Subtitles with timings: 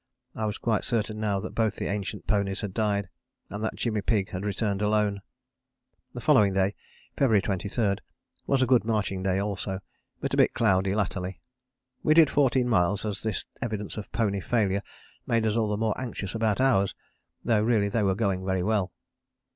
[0.33, 3.07] I was quite certain now that both the ancient ponies had died
[3.51, 5.21] and that Jimmy Pigg had returned alone.
[6.15, 6.73] The following day
[7.15, 7.97] (February 23)
[8.47, 9.79] was a good marching day also,
[10.19, 11.39] but a bit cloudy latterly.
[12.01, 14.81] We did fourteen miles as this evidence of pony failure
[15.27, 16.95] made us all the more anxious about ours,
[17.43, 18.91] though really they were going very well.